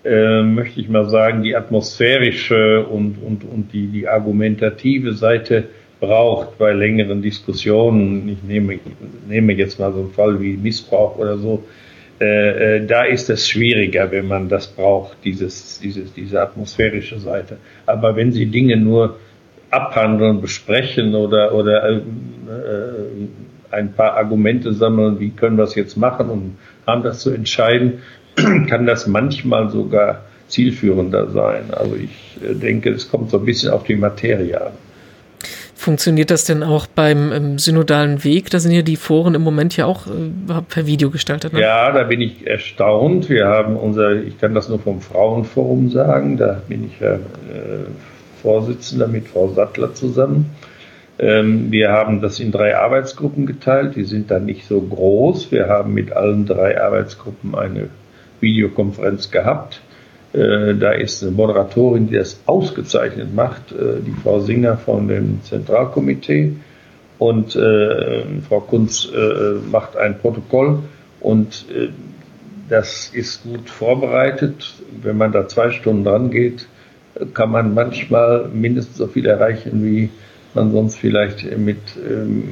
äh, 0.04 0.42
möchte 0.42 0.80
ich 0.80 0.88
mal 0.88 1.08
sagen, 1.08 1.42
die 1.42 1.54
atmosphärische 1.54 2.84
und, 2.84 3.16
und, 3.22 3.44
und 3.44 3.72
die, 3.72 3.86
die 3.86 4.08
argumentative 4.08 5.14
Seite 5.14 5.64
braucht 6.00 6.58
bei 6.58 6.72
längeren 6.72 7.22
Diskussionen, 7.22 8.28
ich 8.28 8.42
nehme, 8.42 8.80
nehme 9.28 9.52
jetzt 9.52 9.78
mal 9.78 9.92
so 9.92 10.00
einen 10.00 10.10
Fall 10.10 10.40
wie 10.40 10.56
Missbrauch 10.56 11.16
oder 11.16 11.38
so, 11.38 11.62
äh, 12.22 12.76
äh, 12.76 12.86
da 12.86 13.02
ist 13.02 13.28
es 13.30 13.48
schwieriger, 13.48 14.12
wenn 14.12 14.28
man 14.28 14.48
das 14.48 14.68
braucht, 14.68 15.16
dieses, 15.24 15.80
dieses, 15.80 16.12
diese 16.14 16.40
atmosphärische 16.40 17.18
Seite. 17.18 17.56
Aber 17.84 18.14
wenn 18.14 18.30
Sie 18.30 18.46
Dinge 18.46 18.76
nur 18.76 19.16
abhandeln, 19.70 20.40
besprechen 20.40 21.16
oder, 21.16 21.52
oder 21.52 21.90
äh, 21.90 22.00
ein 23.72 23.92
paar 23.94 24.16
Argumente 24.16 24.72
sammeln, 24.72 25.18
wie 25.18 25.30
können 25.30 25.56
wir 25.56 25.64
es 25.64 25.74
jetzt 25.74 25.96
machen 25.96 26.30
und 26.30 26.58
haben 26.86 27.02
das 27.02 27.20
zu 27.20 27.30
entscheiden, 27.30 28.02
kann 28.68 28.86
das 28.86 29.08
manchmal 29.08 29.70
sogar 29.70 30.22
zielführender 30.46 31.28
sein. 31.30 31.72
Also 31.72 31.96
ich 31.96 32.38
äh, 32.40 32.54
denke, 32.54 32.90
es 32.90 33.10
kommt 33.10 33.30
so 33.30 33.38
ein 33.38 33.44
bisschen 33.44 33.72
auf 33.72 33.82
die 33.82 33.96
Materie 33.96 34.60
an. 34.60 34.72
Funktioniert 35.82 36.30
das 36.30 36.44
denn 36.44 36.62
auch 36.62 36.86
beim 36.86 37.32
ähm, 37.32 37.58
synodalen 37.58 38.22
Weg? 38.22 38.50
Da 38.50 38.60
sind 38.60 38.70
ja 38.70 38.82
die 38.82 38.94
Foren 38.94 39.34
im 39.34 39.42
Moment 39.42 39.76
ja 39.76 39.86
auch 39.86 40.06
äh, 40.06 40.62
per 40.68 40.86
Video 40.86 41.10
gestaltet. 41.10 41.52
Ne? 41.52 41.60
Ja, 41.60 41.90
da 41.90 42.04
bin 42.04 42.20
ich 42.20 42.46
erstaunt. 42.46 43.28
Wir 43.28 43.48
haben 43.48 43.74
unser, 43.74 44.12
ich 44.12 44.38
kann 44.38 44.54
das 44.54 44.68
nur 44.68 44.78
vom 44.78 45.00
Frauenforum 45.00 45.90
sagen, 45.90 46.36
da 46.36 46.62
bin 46.68 46.86
ich 46.86 47.00
ja 47.00 47.14
äh, 47.14 47.18
Vorsitzender 48.42 49.08
mit 49.08 49.26
Frau 49.26 49.48
Sattler 49.48 49.92
zusammen. 49.92 50.54
Ähm, 51.18 51.72
wir 51.72 51.90
haben 51.90 52.20
das 52.20 52.38
in 52.38 52.52
drei 52.52 52.76
Arbeitsgruppen 52.76 53.46
geteilt. 53.46 53.96
Die 53.96 54.04
sind 54.04 54.30
dann 54.30 54.44
nicht 54.44 54.68
so 54.68 54.80
groß. 54.80 55.50
Wir 55.50 55.66
haben 55.66 55.94
mit 55.94 56.12
allen 56.12 56.46
drei 56.46 56.80
Arbeitsgruppen 56.80 57.56
eine 57.56 57.88
Videokonferenz 58.38 59.32
gehabt. 59.32 59.80
Äh, 60.32 60.74
da 60.76 60.92
ist 60.92 61.22
eine 61.22 61.32
Moderatorin, 61.32 62.08
die 62.08 62.16
das 62.16 62.40
ausgezeichnet 62.46 63.34
macht, 63.34 63.72
äh, 63.72 64.00
die 64.00 64.14
Frau 64.22 64.40
Singer 64.40 64.78
von 64.78 65.08
dem 65.08 65.42
Zentralkomitee. 65.42 66.54
Und 67.18 67.54
äh, 67.54 68.22
Frau 68.48 68.60
Kunz 68.60 69.08
macht 69.70 69.96
ein 69.96 70.18
Protokoll 70.18 70.80
und 71.20 71.66
das 72.68 73.10
ist 73.12 73.44
gut 73.44 73.70
vorbereitet. 73.70 74.74
Wenn 75.02 75.18
man 75.18 75.30
da 75.30 75.46
zwei 75.46 75.70
Stunden 75.70 76.02
dran 76.02 76.32
geht, 76.32 76.66
kann 77.32 77.52
man 77.52 77.74
manchmal 77.74 78.48
mindestens 78.48 78.96
so 78.96 79.06
viel 79.06 79.26
erreichen, 79.26 79.84
wie 79.84 80.10
man 80.54 80.72
sonst 80.72 80.96
vielleicht 80.96 81.56
mit 81.56 81.78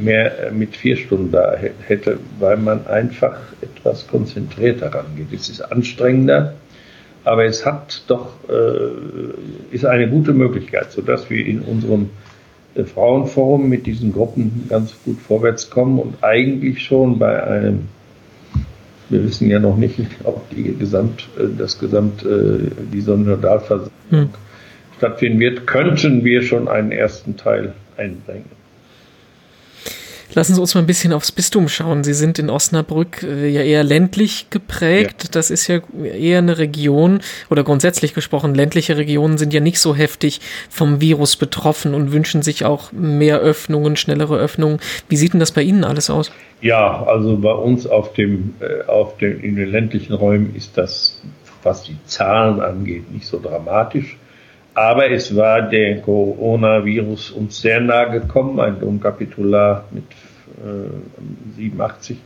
mehr 0.00 0.52
mit 0.52 0.76
vier 0.76 0.96
Stunden 0.96 1.32
da 1.32 1.56
hätte, 1.56 2.18
weil 2.38 2.56
man 2.56 2.86
einfach 2.86 3.38
etwas 3.62 4.06
konzentrierter 4.06 4.94
rangeht. 4.94 5.32
Es 5.32 5.48
ist 5.48 5.62
anstrengender, 5.62 6.54
aber 7.24 7.44
es 7.44 7.66
hat 7.66 8.04
doch 8.06 8.28
äh, 8.48 9.74
ist 9.74 9.84
eine 9.84 10.08
gute 10.08 10.32
Möglichkeit, 10.32 10.92
sodass 10.92 11.30
wir 11.30 11.44
in 11.44 11.60
unserem 11.60 12.10
äh, 12.74 12.84
Frauenforum 12.84 13.68
mit 13.68 13.86
diesen 13.86 14.12
Gruppen 14.12 14.66
ganz 14.68 14.94
gut 15.04 15.18
vorwärts 15.18 15.70
kommen 15.70 15.98
und 15.98 16.22
eigentlich 16.22 16.82
schon 16.82 17.18
bei 17.18 17.42
einem 17.42 17.88
wir 19.08 19.24
wissen 19.24 19.50
ja 19.50 19.58
noch 19.58 19.76
nicht, 19.76 19.98
ob 20.24 20.48
die 20.50 20.76
Gesamt, 20.76 21.28
äh, 21.36 21.44
das 21.56 21.78
Gesamt, 21.78 22.24
die 22.24 23.00
Synodalversammlung 23.00 23.90
hm. 24.10 24.28
stattfinden 24.96 25.40
wird, 25.40 25.66
könnten 25.66 26.24
wir 26.24 26.42
schon 26.42 26.68
einen 26.68 26.92
ersten 26.92 27.36
Teil 27.36 27.74
einbringen. 27.96 28.59
Lassen 30.34 30.54
Sie 30.54 30.60
uns 30.60 30.74
mal 30.74 30.80
ein 30.80 30.86
bisschen 30.86 31.12
aufs 31.12 31.32
Bistum 31.32 31.68
schauen. 31.68 32.04
Sie 32.04 32.14
sind 32.14 32.38
in 32.38 32.50
Osnabrück 32.50 33.22
äh, 33.22 33.48
ja 33.48 33.62
eher 33.62 33.82
ländlich 33.82 34.46
geprägt. 34.50 35.24
Ja. 35.24 35.30
Das 35.32 35.50
ist 35.50 35.66
ja 35.66 35.80
eher 36.02 36.38
eine 36.38 36.58
Region 36.58 37.20
oder 37.50 37.64
grundsätzlich 37.64 38.14
gesprochen, 38.14 38.54
ländliche 38.54 38.96
Regionen 38.96 39.38
sind 39.38 39.52
ja 39.52 39.60
nicht 39.60 39.80
so 39.80 39.94
heftig 39.94 40.40
vom 40.68 41.00
Virus 41.00 41.36
betroffen 41.36 41.94
und 41.94 42.12
wünschen 42.12 42.42
sich 42.42 42.64
auch 42.64 42.92
mehr 42.92 43.38
Öffnungen, 43.40 43.96
schnellere 43.96 44.38
Öffnungen. 44.38 44.78
Wie 45.08 45.16
sieht 45.16 45.32
denn 45.32 45.40
das 45.40 45.52
bei 45.52 45.62
Ihnen 45.62 45.84
alles 45.84 46.10
aus? 46.10 46.30
Ja, 46.60 47.04
also 47.04 47.36
bei 47.36 47.52
uns 47.52 47.86
auf 47.86 48.12
dem, 48.12 48.54
äh, 48.60 48.86
auf 48.86 49.16
dem, 49.18 49.42
in 49.42 49.56
den 49.56 49.70
ländlichen 49.70 50.12
Räumen 50.14 50.54
ist 50.54 50.76
das, 50.76 51.20
was 51.62 51.82
die 51.84 51.96
Zahlen 52.06 52.60
angeht, 52.60 53.10
nicht 53.10 53.26
so 53.26 53.40
dramatisch. 53.40 54.16
Aber 54.80 55.10
es 55.10 55.36
war 55.36 55.60
der 55.68 56.00
Coronavirus 56.00 57.32
uns 57.32 57.60
sehr 57.60 57.80
nahe 57.80 58.18
gekommen. 58.18 58.58
Ein 58.58 58.80
Domkapitular 58.80 59.84
mit 59.90 60.04
äh, 60.56 61.58
87 61.58 62.16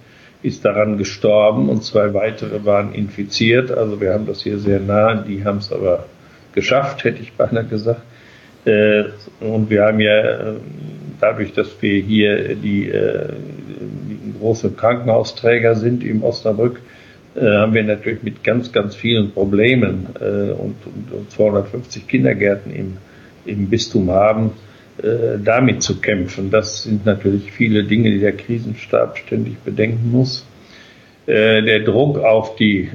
ist 0.40 0.64
daran 0.64 0.96
gestorben 0.96 1.68
und 1.68 1.82
zwei 1.82 2.14
weitere 2.14 2.64
waren 2.64 2.94
infiziert. 2.94 3.72
Also 3.72 4.00
wir 4.00 4.14
haben 4.14 4.26
das 4.26 4.44
hier 4.44 4.60
sehr 4.60 4.78
nah. 4.78 5.16
Die 5.16 5.44
haben 5.44 5.58
es 5.58 5.72
aber 5.72 6.06
geschafft, 6.52 7.02
hätte 7.02 7.22
ich 7.22 7.32
beinahe 7.32 7.64
gesagt. 7.64 8.02
Äh, 8.66 9.02
und 9.40 9.68
wir 9.68 9.86
haben 9.86 9.98
ja 9.98 10.20
äh, 10.20 10.54
dadurch, 11.18 11.54
dass 11.54 11.82
wir 11.82 12.00
hier 12.02 12.54
die, 12.54 12.88
äh, 12.88 13.32
die 13.80 14.38
große 14.38 14.70
Krankenhausträger 14.70 15.74
sind 15.74 16.04
im 16.04 16.22
Osnabrück, 16.22 16.80
haben 17.40 17.74
wir 17.74 17.82
natürlich 17.82 18.22
mit 18.22 18.44
ganz, 18.44 18.72
ganz 18.72 18.94
vielen 18.94 19.32
Problemen 19.32 20.06
äh, 20.20 20.52
und, 20.52 20.76
und, 20.86 21.12
und 21.12 21.30
250 21.30 22.06
Kindergärten 22.06 22.72
im, 22.72 22.96
im 23.44 23.68
Bistum 23.68 24.10
haben, 24.10 24.52
äh, 25.02 25.38
damit 25.42 25.82
zu 25.82 26.00
kämpfen. 26.00 26.50
Das 26.50 26.84
sind 26.84 27.04
natürlich 27.04 27.50
viele 27.50 27.82
Dinge, 27.84 28.10
die 28.10 28.20
der 28.20 28.36
Krisenstab 28.36 29.18
ständig 29.18 29.58
bedenken 29.58 30.12
muss. 30.12 30.46
Äh, 31.26 31.62
der 31.62 31.80
Druck 31.80 32.18
auf 32.18 32.54
die 32.54 32.82
äh, 32.82 32.90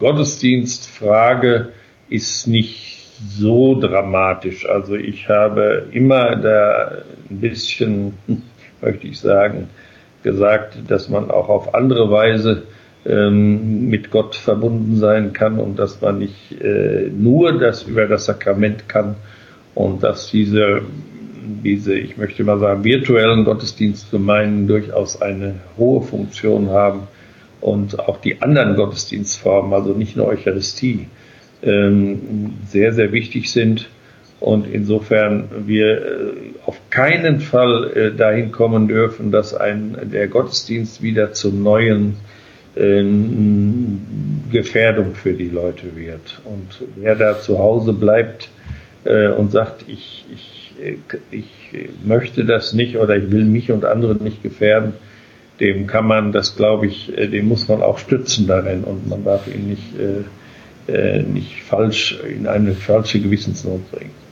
Gottesdienstfrage 0.00 1.68
ist 2.08 2.48
nicht 2.48 2.96
so 3.20 3.78
dramatisch. 3.78 4.68
Also 4.68 4.96
ich 4.96 5.28
habe 5.28 5.86
immer 5.92 6.34
da 6.36 7.02
ein 7.30 7.40
bisschen, 7.40 8.14
möchte 8.82 9.06
ich 9.06 9.20
sagen, 9.20 9.68
gesagt, 10.22 10.76
dass 10.88 11.08
man 11.08 11.30
auch 11.30 11.48
auf 11.48 11.74
andere 11.74 12.10
Weise 12.10 12.64
ähm, 13.06 13.88
mit 13.88 14.10
Gott 14.10 14.34
verbunden 14.36 14.96
sein 14.96 15.32
kann 15.32 15.58
und 15.58 15.78
dass 15.78 16.00
man 16.00 16.18
nicht 16.18 16.60
äh, 16.60 17.08
nur 17.08 17.58
das 17.58 17.84
über 17.84 18.06
das 18.06 18.24
Sakrament 18.26 18.88
kann 18.88 19.16
und 19.74 20.02
dass 20.02 20.30
diese, 20.30 20.82
diese, 21.62 21.94
ich 21.94 22.16
möchte 22.16 22.42
mal 22.44 22.58
sagen, 22.58 22.82
virtuellen 22.82 23.44
Gottesdienstgemeinden 23.44 24.66
durchaus 24.66 25.20
eine 25.22 25.54
hohe 25.76 26.02
Funktion 26.02 26.70
haben 26.70 27.02
und 27.60 27.98
auch 27.98 28.20
die 28.20 28.42
anderen 28.42 28.76
Gottesdienstformen, 28.76 29.72
also 29.72 29.92
nicht 29.92 30.16
nur 30.16 30.26
Eucharistie, 30.26 31.06
ähm, 31.62 32.54
sehr, 32.66 32.92
sehr 32.92 33.12
wichtig 33.12 33.50
sind. 33.50 33.88
Und 34.38 34.66
insofern 34.70 35.48
wir 35.66 35.96
äh, 35.96 36.32
auf 36.66 36.78
keinen 36.90 37.40
Fall 37.40 37.90
äh, 37.94 38.16
dahin 38.16 38.52
kommen 38.52 38.86
dürfen, 38.86 39.30
dass 39.30 39.54
ein, 39.54 39.96
der 40.12 40.28
Gottesdienst 40.28 41.02
wieder 41.02 41.32
zum 41.32 41.62
neuen 41.62 42.16
Gefährdung 44.52 45.14
für 45.14 45.32
die 45.32 45.48
Leute 45.48 45.96
wird. 45.96 46.40
Und 46.44 46.86
wer 46.96 47.14
da 47.14 47.40
zu 47.40 47.58
Hause 47.58 47.92
bleibt 47.94 48.50
äh, 49.04 49.28
und 49.28 49.50
sagt, 49.50 49.84
ich, 49.88 50.26
ich, 50.32 50.76
ich 51.30 51.46
möchte 52.04 52.44
das 52.44 52.74
nicht 52.74 52.98
oder 52.98 53.16
ich 53.16 53.30
will 53.30 53.44
mich 53.44 53.72
und 53.72 53.84
andere 53.84 54.14
nicht 54.16 54.42
gefährden, 54.42 54.92
dem 55.58 55.86
kann 55.86 56.06
man 56.06 56.32
das, 56.32 56.56
glaube 56.56 56.86
ich, 56.86 57.16
äh, 57.16 57.28
dem 57.28 57.48
muss 57.48 57.66
man 57.68 57.82
auch 57.82 57.98
stützen 57.98 58.46
darin 58.46 58.84
und 58.84 59.08
man 59.08 59.24
darf 59.24 59.46
ihn 59.46 59.68
nicht, 59.68 59.98
äh, 59.98 60.92
äh 60.92 61.22
nicht 61.22 61.62
falsch 61.62 62.18
in 62.28 62.46
eine 62.46 62.72
falsche 62.72 63.20
Gewissensnot 63.20 63.90
bringen. 63.90 64.25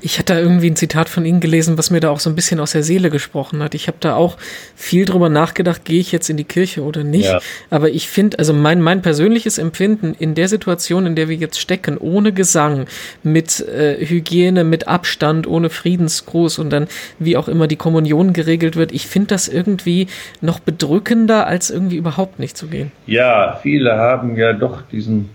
Ich 0.00 0.18
hatte 0.18 0.34
da 0.34 0.40
irgendwie 0.40 0.70
ein 0.70 0.76
Zitat 0.76 1.08
von 1.08 1.24
Ihnen 1.24 1.40
gelesen, 1.40 1.78
was 1.78 1.90
mir 1.90 2.00
da 2.00 2.10
auch 2.10 2.20
so 2.20 2.30
ein 2.30 2.36
bisschen 2.36 2.60
aus 2.60 2.72
der 2.72 2.82
Seele 2.82 3.10
gesprochen 3.10 3.62
hat. 3.62 3.74
Ich 3.74 3.86
habe 3.86 3.98
da 4.00 4.14
auch 4.14 4.36
viel 4.74 5.04
drüber 5.04 5.28
nachgedacht, 5.28 5.84
gehe 5.84 6.00
ich 6.00 6.12
jetzt 6.12 6.28
in 6.30 6.36
die 6.36 6.44
Kirche 6.44 6.82
oder 6.82 7.04
nicht. 7.04 7.26
Ja. 7.26 7.40
Aber 7.70 7.90
ich 7.90 8.08
finde, 8.08 8.38
also 8.38 8.52
mein, 8.52 8.80
mein 8.80 9.02
persönliches 9.02 9.58
Empfinden 9.58 10.14
in 10.18 10.34
der 10.34 10.48
Situation, 10.48 11.06
in 11.06 11.16
der 11.16 11.28
wir 11.28 11.36
jetzt 11.36 11.60
stecken, 11.60 11.98
ohne 11.98 12.32
Gesang, 12.32 12.86
mit 13.22 13.60
äh, 13.60 14.04
Hygiene, 14.04 14.64
mit 14.64 14.88
Abstand, 14.88 15.46
ohne 15.46 15.70
Friedensgruß 15.70 16.58
und 16.58 16.70
dann 16.70 16.88
wie 17.18 17.36
auch 17.36 17.48
immer 17.48 17.66
die 17.66 17.76
Kommunion 17.76 18.32
geregelt 18.32 18.76
wird, 18.76 18.92
ich 18.92 19.06
finde 19.06 19.28
das 19.28 19.48
irgendwie 19.48 20.08
noch 20.40 20.60
bedrückender, 20.60 21.46
als 21.46 21.70
irgendwie 21.70 21.96
überhaupt 21.96 22.38
nicht 22.38 22.56
zu 22.56 22.66
gehen. 22.66 22.92
Ja, 23.06 23.58
viele 23.62 23.96
haben 23.96 24.36
ja 24.36 24.52
doch 24.52 24.82
diesen 24.82 25.30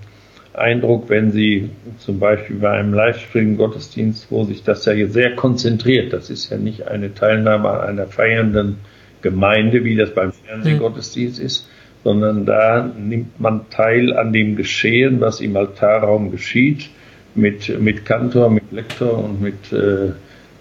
Eindruck, 0.59 1.09
wenn 1.09 1.31
Sie 1.31 1.69
zum 1.97 2.19
Beispiel 2.19 2.57
bei 2.57 2.71
einem 2.71 2.93
Livestream-Gottesdienst, 2.93 4.27
wo 4.29 4.43
sich 4.43 4.63
das 4.63 4.85
ja 4.85 5.07
sehr 5.07 5.35
konzentriert, 5.35 6.13
das 6.13 6.29
ist 6.29 6.49
ja 6.49 6.57
nicht 6.57 6.87
eine 6.87 7.13
Teilnahme 7.13 7.69
an 7.69 7.89
einer 7.89 8.07
feiernden 8.07 8.77
Gemeinde, 9.21 9.83
wie 9.83 9.95
das 9.95 10.13
beim 10.13 10.31
Fernsehgottesdienst 10.31 11.39
ist, 11.39 11.69
sondern 12.03 12.45
da 12.45 12.89
nimmt 12.97 13.39
man 13.39 13.69
teil 13.69 14.13
an 14.13 14.31
dem 14.31 14.55
Geschehen, 14.55 15.19
was 15.19 15.41
im 15.41 15.55
Altarraum 15.57 16.31
geschieht, 16.31 16.89
mit, 17.35 17.79
mit 17.79 18.05
Kantor, 18.05 18.49
mit 18.49 18.71
Lektor 18.71 19.23
und 19.23 19.41
mit 19.41 19.71
äh, 19.71 20.11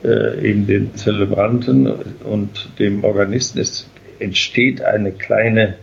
äh, 0.05 0.49
eben 0.49 0.67
den 0.67 0.95
Zelebranten 0.95 1.87
und 2.25 2.69
dem 2.79 3.05
Organisten. 3.05 3.59
Es 3.59 3.89
entsteht 4.19 4.83
eine 4.83 5.13
kleine 5.13 5.75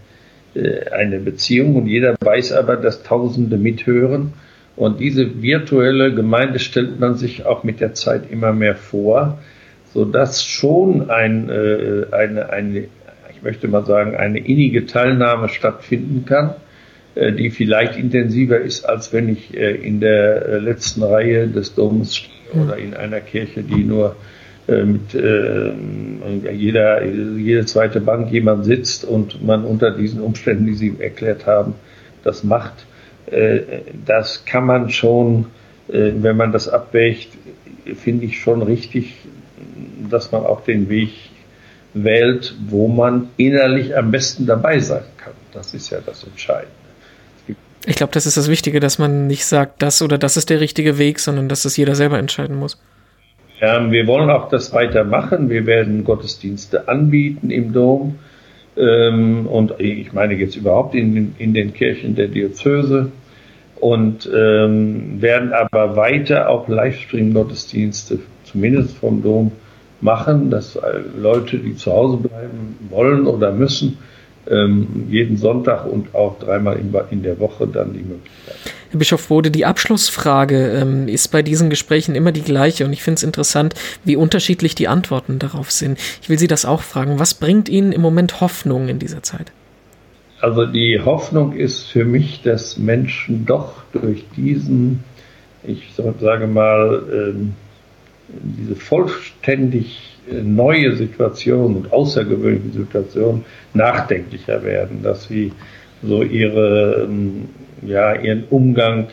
eine 0.92 1.20
Beziehung 1.20 1.76
und 1.76 1.88
jeder 1.88 2.16
weiß 2.20 2.54
aber, 2.54 2.78
dass 2.78 3.04
Tausende 3.04 3.58
mithören. 3.58 4.34
Und 4.76 5.00
diese 5.00 5.42
virtuelle 5.42 6.14
Gemeinde 6.14 6.60
stellt 6.60 7.00
man 7.00 7.16
sich 7.16 7.46
auch 7.46 7.64
mit 7.64 7.80
der 7.80 7.94
Zeit 7.94 8.30
immer 8.30 8.54
mehr 8.54 8.76
vor, 8.76 9.40
so 9.94 10.04
dass 10.04 10.44
schon 10.44 11.10
ein, 11.10 11.50
äh, 11.50 12.06
eine, 12.12 12.50
eine, 12.50 12.80
ich 13.34 13.42
möchte 13.42 13.68
mal 13.70 13.86
sagen, 13.86 14.16
eine 14.16 14.40
innige 14.40 14.86
Teilnahme 14.86 15.48
stattfinden 15.48 16.26
kann, 16.26 16.56
äh, 17.16 17.32
die 17.32 17.52
vielleicht 17.52 17.98
intensiver 17.98 18.60
ist, 18.60 18.84
als 18.84 19.14
wenn 19.14 19.30
ich 19.30 19.54
in 19.54 20.02
der 20.02 20.60
letzten 20.60 21.04
Reihe 21.04 21.48
des 21.48 21.76
Doms 21.76 22.18
stehe 22.18 22.36
oder 22.62 22.78
in 22.78 22.94
einer 22.94 23.22
Kirche, 23.22 23.64
die 23.64 23.84
nur 23.84 24.12
äh, 24.12 24.45
mit 24.68 25.14
äh, 25.14 25.72
jeder, 26.52 27.06
jede 27.06 27.66
zweite 27.66 28.02
Bank 28.02 28.32
jemand 28.32 28.66
sitzt 28.66 29.06
und 29.06 29.46
man 29.46 29.64
unter 29.64 29.92
diesen 29.92 30.22
Umständen, 30.22 30.66
die 30.66 30.74
Sie 30.74 30.96
erklärt 31.00 31.46
haben, 31.46 31.76
das 32.24 32.44
macht, 32.44 32.74
äh, 33.28 33.60
das 34.06 34.46
kann 34.46 34.66
man 34.66 34.90
schon, 34.90 35.46
äh, 35.88 36.12
wenn 36.16 36.38
man 36.38 36.52
das 36.52 36.68
abwägt, 36.68 37.30
finde 37.96 38.26
ich 38.26 38.40
schon 38.40 38.64
richtig, 38.64 39.14
dass 40.10 40.32
man 40.32 40.44
auch 40.44 40.64
den 40.64 40.90
Weg 40.90 41.12
wählt, 41.94 42.56
wo 42.68 42.88
man 42.88 43.30
innerlich 43.38 43.96
am 43.96 44.12
besten 44.12 44.46
dabei 44.46 44.80
sein 44.80 45.04
kann. 45.18 45.34
Das 45.54 45.74
ist 45.74 45.92
ja 45.92 46.00
das 46.06 46.24
Entscheidende. 46.24 46.74
Ich 47.86 47.96
glaube, 47.96 48.14
das 48.14 48.26
ist 48.26 48.36
das 48.36 48.50
Wichtige, 48.50 48.80
dass 48.80 48.98
man 48.98 49.28
nicht 49.28 49.46
sagt, 49.46 49.84
das 49.84 50.02
oder 50.02 50.18
das 50.18 50.38
ist 50.38 50.50
der 50.50 50.60
richtige 50.60 50.98
Weg, 50.98 51.20
sondern 51.20 51.48
dass 51.48 51.62
das 51.62 51.78
jeder 51.78 51.94
selber 51.94 52.18
entscheiden 52.18 52.56
muss. 52.56 52.80
Ja, 53.66 53.92
wir 53.92 54.06
wollen 54.06 54.30
auch 54.30 54.48
das 54.50 54.74
weitermachen. 54.74 55.50
Wir 55.50 55.66
werden 55.66 56.04
Gottesdienste 56.04 56.88
anbieten 56.88 57.50
im 57.50 57.74
Dom. 57.74 58.20
Ähm, 58.78 59.48
und 59.48 59.80
ich 59.80 60.14
meine 60.14 60.36
jetzt 60.36 60.56
überhaupt 60.56 60.94
in, 60.94 61.34
in 61.40 61.56
den 61.56 61.74
Kirchen 61.74 62.14
der 62.14 62.28
Diözese 62.28 63.12
und 63.78 64.30
ähm, 64.32 65.20
werden 65.20 65.52
aber 65.52 65.96
weiter 65.96 66.48
auch 66.48 66.68
Livestream-Gottesdienste, 66.68 68.20
zumindest 68.44 69.00
vom 69.00 69.24
Dom, 69.24 69.52
machen, 70.00 70.52
dass 70.52 70.80
Leute, 71.18 71.58
die 71.58 71.76
zu 71.76 71.92
Hause 71.92 72.18
bleiben 72.18 72.78
wollen 72.92 73.26
oder 73.26 73.52
müssen, 73.52 73.98
ähm, 74.48 75.08
jeden 75.10 75.38
Sonntag 75.38 75.92
und 75.92 76.14
auch 76.14 76.38
dreimal 76.38 76.78
in, 77.10 77.24
der 77.24 77.40
Woche 77.40 77.66
dann 77.66 77.94
die 77.94 78.04
Möglichkeit. 78.04 78.76
Bischof 78.96 79.28
Bode, 79.28 79.52
die 79.52 79.66
Abschlussfrage 79.66 80.72
ähm, 80.72 81.08
ist 81.08 81.30
bei 81.30 81.42
diesen 81.42 81.70
Gesprächen 81.70 82.16
immer 82.16 82.32
die 82.32 82.42
gleiche 82.42 82.86
und 82.86 82.94
ich 82.94 83.04
finde 83.04 83.18
es 83.18 83.24
interessant, 83.24 83.76
wie 84.04 84.16
unterschiedlich 84.16 84.76
die 84.76 84.88
Antworten 84.88 85.40
darauf 85.40 85.72
sind. 85.72 86.00
Ich 86.22 86.30
will 86.30 86.40
Sie 86.40 86.48
das 86.48 86.66
auch 86.66 86.82
fragen. 86.82 87.20
Was 87.20 87.34
bringt 87.34 87.70
Ihnen 87.70 87.92
im 87.92 88.02
Moment 88.02 88.42
Hoffnung 88.42 88.88
in 88.88 89.00
dieser 89.00 89.24
Zeit? 89.24 89.52
Also 90.42 90.66
die 90.66 91.00
Hoffnung 91.04 91.54
ist 91.54 91.88
für 91.88 92.06
mich, 92.06 92.42
dass 92.44 92.78
Menschen 92.78 93.46
doch 93.46 93.84
durch 93.94 94.26
diesen, 94.36 95.04
ich 95.64 95.94
sage 95.96 96.48
mal, 96.48 97.04
ähm, 97.12 97.54
diese 98.28 98.76
vollständig 98.76 100.18
äh, 100.30 100.42
neue 100.42 100.96
Situation 100.96 101.76
und 101.76 101.94
außergewöhnliche 101.94 102.80
Situation 102.80 103.46
nachdenklicher 103.74 104.64
werden, 104.64 105.04
dass 105.04 105.26
sie 105.26 105.52
so 106.04 106.24
ihre, 106.24 107.04
ähm, 107.04 107.50
ja, 107.88 108.16
ihren 108.16 108.46
Umgang 108.50 109.08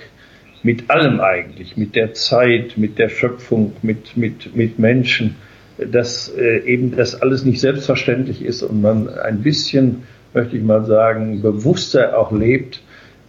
mit 0.63 0.91
allem 0.91 1.21
eigentlich, 1.21 1.77
mit 1.77 1.97
der 1.97 2.15
Zeit, 2.15 2.77
mit 2.77 2.99
der 2.99 3.09
Schöpfung, 3.09 3.73
mit, 3.83 4.17
mit, 4.17 4.55
mit 4.55 4.79
Menschen, 4.79 5.37
dass 5.79 6.29
äh, 6.29 6.59
eben 6.65 6.97
das 6.97 7.21
alles 7.21 7.45
nicht 7.45 7.61
selbstverständlich 7.61 8.45
ist 8.45 8.63
und 8.63 8.81
man 8.81 9.09
ein 9.09 9.43
bisschen, 9.43 10.05
möchte 10.35 10.57
ich 10.57 10.63
mal 10.63 10.85
sagen, 10.85 11.43
bewusster 11.43 12.17
auch 12.19 12.31
lebt, 12.31 12.81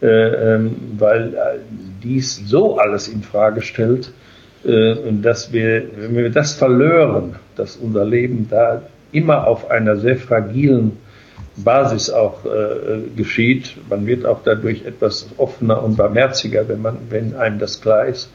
äh, 0.02 0.08
ähm, 0.08 0.76
weil 0.98 1.34
äh, 1.34 1.60
dies 2.04 2.44
so 2.46 2.78
alles 2.78 3.08
in 3.08 3.24
Frage 3.24 3.62
stellt, 3.62 4.12
äh, 4.66 4.96
dass 5.22 5.52
wir, 5.54 5.84
wenn 5.96 6.16
wir 6.16 6.30
das 6.30 6.54
verlören, 6.54 7.36
dass 7.56 7.78
unser 7.78 8.06
Leben 8.06 8.48
da 8.50 8.84
immer 9.12 9.48
auf 9.48 9.72
einer 9.72 9.98
sehr 9.98 10.18
fragilen 10.18 10.98
Basis 11.56 12.10
auch 12.10 12.46
äh, 12.46 13.10
geschieht. 13.16 13.76
Man 13.90 14.06
wird 14.08 14.26
auch 14.26 14.42
dadurch 14.44 14.86
etwas 14.86 15.30
offener 15.38 15.84
und 15.84 15.98
barmherziger, 15.98 16.68
wenn 16.68 16.82
man, 16.82 16.98
wenn 17.10 17.36
einem 17.36 17.60
das 17.60 17.82
klar 17.82 18.08
ist, 18.08 18.32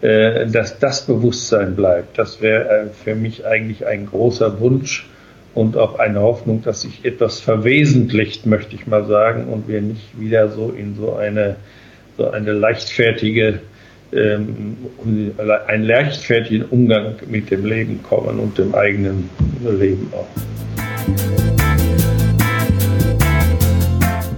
äh, 0.00 0.46
dass 0.46 0.78
das 0.78 1.06
Bewusstsein 1.06 1.74
bleibt. 1.74 2.18
Das 2.18 2.40
wäre 2.40 2.68
äh, 2.68 2.86
für 3.04 3.14
mich 3.14 3.46
eigentlich 3.46 3.86
ein 3.86 4.06
großer 4.06 4.60
Wunsch 4.60 5.08
und 5.54 5.76
auch 5.76 5.98
eine 5.98 6.20
Hoffnung, 6.20 6.62
dass 6.62 6.82
sich 6.82 7.04
etwas 7.04 7.40
verwesentlicht, 7.40 8.46
möchte 8.46 8.74
ich 8.74 8.86
mal 8.86 9.06
sagen, 9.06 9.44
und 9.44 9.68
wir 9.68 9.80
nicht 9.80 10.18
wieder 10.18 10.48
so 10.48 10.70
in 10.70 10.94
so 10.96 11.14
eine 11.14 11.56
so 12.16 12.30
eine 12.30 12.52
leichtfertige 12.52 13.60
ähm, 14.12 14.76
einen 15.66 15.84
leichtfertigen 15.84 16.64
Umgang 16.66 17.14
mit 17.28 17.50
dem 17.50 17.64
Leben 17.64 18.02
kommen 18.02 18.38
und 18.38 18.58
dem 18.58 18.74
eigenen 18.74 19.30
Leben 19.64 20.12
auch. 20.12 21.61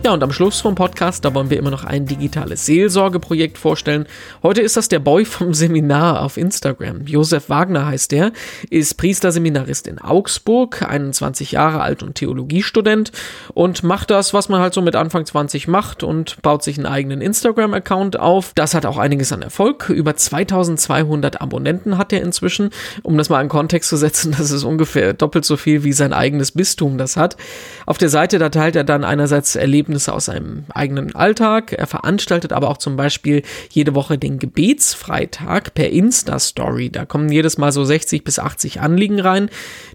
Ja, 0.05 0.12
und 0.12 0.23
am 0.23 0.33
Schluss 0.33 0.61
vom 0.61 0.75
Podcast, 0.75 1.25
da 1.25 1.33
wollen 1.33 1.49
wir 1.49 1.59
immer 1.59 1.71
noch 1.71 1.85
ein 1.85 2.05
digitales 2.05 2.67
Seelsorgeprojekt 2.67 3.57
vorstellen. 3.57 4.05
Heute 4.43 4.61
ist 4.61 4.77
das 4.77 4.88
der 4.88 4.99
Boy 4.99 5.25
vom 5.25 5.55
Seminar 5.55 6.21
auf 6.21 6.37
Instagram. 6.37 7.07
Josef 7.07 7.49
Wagner 7.49 7.87
heißt 7.87 8.12
der, 8.12 8.33
ist 8.69 8.99
Priesterseminarist 8.99 9.87
in 9.87 9.99
Augsburg, 9.99 10.83
21 10.83 11.53
Jahre 11.53 11.81
alt 11.81 12.03
und 12.03 12.17
Theologiestudent 12.17 13.12
und 13.55 13.83
macht 13.83 14.11
das, 14.11 14.35
was 14.35 14.51
man 14.51 14.61
halt 14.61 14.75
so 14.75 14.83
mit 14.83 14.95
Anfang 14.95 15.25
20 15.25 15.69
macht 15.69 16.03
und 16.03 16.37
baut 16.43 16.62
sich 16.62 16.77
einen 16.77 16.85
eigenen 16.85 17.23
Instagram-Account 17.23 18.21
auf. 18.21 18.53
Das 18.55 18.75
hat 18.75 18.85
auch 18.85 18.99
einiges 18.99 19.33
an 19.33 19.40
Erfolg. 19.40 19.88
Über 19.88 20.14
2200 20.14 21.40
Abonnenten 21.40 21.97
hat 21.97 22.12
er 22.12 22.21
inzwischen. 22.21 22.69
Um 23.03 23.17
das 23.17 23.31
mal 23.31 23.40
in 23.40 23.49
Kontext 23.49 23.88
zu 23.88 23.97
setzen, 23.97 24.35
das 24.37 24.51
ist 24.51 24.64
ungefähr 24.64 25.14
doppelt 25.14 25.47
so 25.47 25.57
viel, 25.57 25.83
wie 25.83 25.95
sein 25.95 26.12
eigenes 26.12 26.53
Bistum 26.53 26.99
das 26.99 27.17
hat. 27.17 27.38
Auf 27.87 27.97
der 27.97 28.11
Seite, 28.11 28.38
da 28.38 28.51
teilt 28.51 28.77
er 28.77 28.85
dann 28.85 29.03
einerseits 29.03 29.57
Erlebnisse 29.57 29.94
Erlebnisse 29.95 30.13
aus 30.13 30.25
seinem 30.25 30.65
eigenen 30.75 31.15
Alltag. 31.15 31.73
Er 31.73 31.87
veranstaltet 31.87 32.53
aber 32.53 32.69
auch 32.69 32.79
zum 32.79 32.97
Beispiel 32.97 33.43
jede 33.71 33.95
Woche 33.95 34.19
den 34.19 34.39
Gebetsfreitag 34.39 35.75
per 35.75 35.91
Insta-Story. 35.91 36.91
Da 36.91 37.05
kommen 37.05 37.31
jedes 37.31 37.59
Mal 37.59 37.71
so 37.71 37.85
60 37.85 38.25
bis 38.25 38.39
80 38.39 38.81
Anliegen 38.81 39.21
rein. 39.21 39.49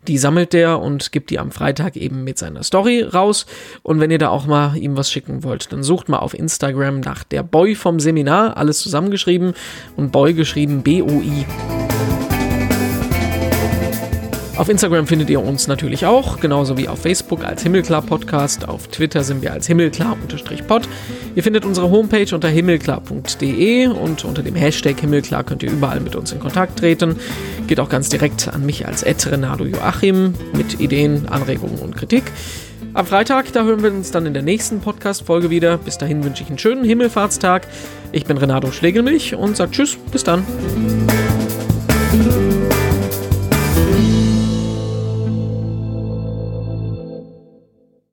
Die 0.08 0.18
sammelt 0.18 0.54
er 0.54 0.80
und 0.80 1.12
gibt 1.12 1.30
die 1.30 1.40
am 1.40 1.52
Freitag 1.52 1.98
eben 1.98 2.24
mit 2.24 2.38
seiner 2.38 2.64
Story 2.64 3.02
raus. 3.02 3.46
Und 3.84 4.00
wenn 4.00 4.12
ihr 4.12 4.20
da 4.20 4.30
auch 4.30 4.46
mal 4.48 4.78
ihm 4.78 4.96
was 4.96 5.12
schicken 5.12 5.44
wollt, 5.44 5.72
dann 5.74 5.84
sucht 5.84 6.08
mal 6.08 6.20
auf 6.20 6.34
Instagram 6.34 7.02
nach 7.02 7.24
der 7.24 7.44
Boy 7.44 7.76
vom 7.76 8.00
Seminar, 8.00 8.56
alles 8.56 8.80
zusammengeschrieben 8.80 9.54
und 9.98 10.12
Boy 10.12 10.34
geschrieben 10.34 10.82
B-O-I. 10.82 11.88
Auf 14.60 14.67
Instagram 14.67 15.08
findet 15.08 15.30
ihr 15.30 15.41
uns 15.41 15.69
natürlich 15.69 16.06
auch, 16.06 16.41
genauso 16.41 16.78
wie 16.78 16.89
auf 16.89 17.00
Facebook 17.00 17.45
als 17.45 17.63
Himmelklar 17.63 18.02
Podcast. 18.02 18.67
Auf 18.67 18.89
Twitter 18.89 19.24
sind 19.24 19.41
wir 19.41 19.54
als 19.54 19.67
Himmelklar-Pod. 19.67 20.89
Ihr 21.34 21.43
findet 21.43 21.63
unsere 21.63 21.89
Homepage 21.89 22.36
unter 22.36 22.50
himmelklar.de 22.50 23.88
und 23.88 24.26
unter 24.26 24.43
dem 24.43 24.56
Hashtag 24.56 25.00
Himmelklar 25.00 25.45
könnt 25.45 25.63
ihr 25.63 25.72
überall 25.72 26.02
mit 26.02 26.17
uns 26.17 26.34
in 26.34 26.41
Kontakt 26.41 26.80
treten. 26.80 27.15
Geht 27.67 27.80
auch 27.80 27.88
ganz 27.88 28.10
direkt 28.10 28.50
an 28.54 28.65
mich 28.65 28.86
als 28.86 29.02
Ed 29.02 29.26
Renato 29.32 29.63
Joachim 29.63 30.34
mit 30.52 30.82
Ideen, 30.82 31.30
Anregungen 31.30 31.80
und 31.80 31.95
Kritik. 31.95 32.24
Am 32.93 33.06
Freitag, 33.06 33.54
da 33.54 33.63
hören 33.63 33.82
wir 33.82 33.93
uns 33.93 34.12
dann 34.12 34.26
in 34.26 34.34
der 34.34 34.43
nächsten 34.43 34.82
Podcast-Folge 34.82 35.50
wieder. 35.50 35.78
Bis 35.78 35.98
dahin 35.98 36.22
wünsche 36.26 36.43
ich 36.43 36.50
einen 36.50 36.60
schönen 36.60 36.84
Himmelfahrtstag. 36.84 37.65
Ich 38.12 38.26
bin 38.26 38.36
Renato 38.36 38.74
Schlegelmilch 38.74 39.36
und 39.36 39.56
sage 39.56 39.72
Tschüss, 39.72 39.98
bis 40.12 40.26
dann. 40.26 40.43